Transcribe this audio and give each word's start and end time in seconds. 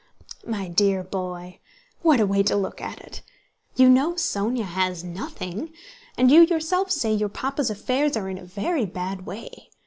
"My 0.47 0.67
dear 0.67 1.03
boy, 1.03 1.59
what 2.01 2.19
a 2.19 2.25
way 2.25 2.41
to 2.41 2.55
look 2.55 2.81
at 2.81 2.99
it! 3.01 3.21
You 3.75 3.87
know 3.87 4.13
Sónya 4.13 4.63
has 4.63 5.03
nothing 5.03 5.73
and 6.17 6.31
you 6.31 6.41
yourself 6.41 6.89
say 6.89 7.13
your 7.13 7.29
Papa's 7.29 7.69
affairs 7.69 8.17
are 8.17 8.27
in 8.27 8.39
a 8.39 8.43
very 8.43 8.87
bad 8.87 9.27
way. 9.27 9.69